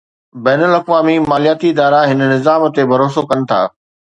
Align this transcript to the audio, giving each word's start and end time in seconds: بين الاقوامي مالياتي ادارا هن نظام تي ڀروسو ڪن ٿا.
بين 0.45 0.61
الاقوامي 0.63 1.15
مالياتي 1.19 1.69
ادارا 1.73 2.01
هن 2.09 2.19
نظام 2.35 2.61
تي 2.75 2.81
ڀروسو 2.91 3.21
ڪن 3.29 3.39
ٿا. 3.49 3.61